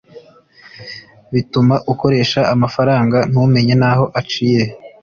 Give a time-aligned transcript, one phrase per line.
[1.33, 4.63] bituma ukoresha amafaranga ntumenye n’aho aciye